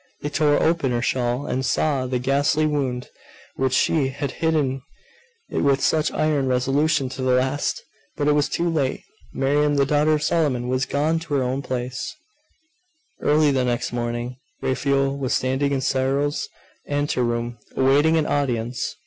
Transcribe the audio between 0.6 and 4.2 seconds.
open her shawl, and saw the ghastly wound, which she